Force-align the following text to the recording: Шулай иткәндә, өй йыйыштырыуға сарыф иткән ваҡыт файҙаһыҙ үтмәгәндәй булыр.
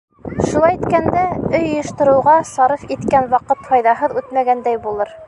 Шулай 0.45 0.77
иткәндә, 0.77 1.25
өй 1.49 1.61
йыйыштырыуға 1.67 2.37
сарыф 2.53 2.87
иткән 2.97 3.29
ваҡыт 3.35 3.63
файҙаһыҙ 3.69 4.21
үтмәгәндәй 4.23 4.83
булыр. 4.89 5.19